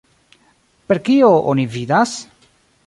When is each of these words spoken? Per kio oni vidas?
Per 0.93 0.99
kio 1.11 1.31
oni 1.55 1.67
vidas? 1.77 2.19